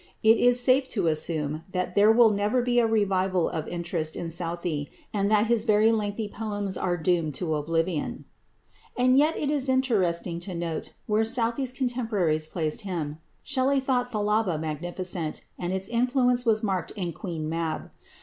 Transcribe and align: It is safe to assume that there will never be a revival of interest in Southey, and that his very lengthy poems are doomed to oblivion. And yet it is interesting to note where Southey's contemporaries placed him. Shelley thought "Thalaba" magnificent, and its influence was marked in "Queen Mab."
It 0.23 0.37
is 0.39 0.59
safe 0.59 0.87
to 0.97 1.05
assume 1.05 1.63
that 1.73 1.93
there 1.93 2.11
will 2.11 2.31
never 2.31 2.63
be 2.63 2.79
a 2.79 2.87
revival 2.87 3.47
of 3.47 3.67
interest 3.67 4.15
in 4.15 4.31
Southey, 4.31 4.89
and 5.13 5.29
that 5.29 5.45
his 5.45 5.63
very 5.63 5.91
lengthy 5.91 6.27
poems 6.27 6.75
are 6.75 6.97
doomed 6.97 7.35
to 7.35 7.53
oblivion. 7.53 8.25
And 8.97 9.15
yet 9.15 9.37
it 9.37 9.51
is 9.51 9.69
interesting 9.69 10.39
to 10.39 10.55
note 10.55 10.93
where 11.05 11.23
Southey's 11.23 11.71
contemporaries 11.71 12.47
placed 12.47 12.81
him. 12.81 13.19
Shelley 13.43 13.79
thought 13.79 14.11
"Thalaba" 14.11 14.59
magnificent, 14.59 15.43
and 15.59 15.71
its 15.71 15.87
influence 15.87 16.45
was 16.47 16.63
marked 16.63 16.89
in 16.95 17.13
"Queen 17.13 17.47
Mab." 17.47 17.91